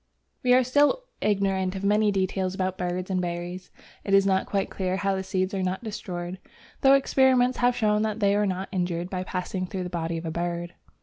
[0.41, 3.69] We are still ignorant of many details about birds and berries.
[4.03, 6.39] It is not quite clear how the seeds are not destroyed,
[6.81, 10.25] though experiments have shown that they are not injured, by passing through the body of
[10.25, 10.73] a bird.